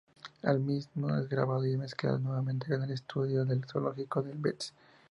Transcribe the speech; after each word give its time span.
El 0.41 0.59
mismo 0.59 1.15
es 1.15 1.29
grabado 1.29 1.63
y 1.67 1.77
mezclado 1.77 2.17
nuevamente 2.17 2.73
en 2.73 2.81
el 2.81 2.89
estudio 2.89 3.43
"El 3.43 3.65
Zoológico", 3.65 4.23
de 4.23 4.33
Bs. 4.33 4.73